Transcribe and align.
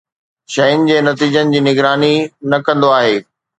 شين 0.53 0.77
جي 0.87 0.97
نتيجن 1.09 1.47
جي 1.57 1.63
نگراني 1.67 2.11
نه 2.49 2.57
ڪندو 2.67 2.89
آهي 2.99 3.17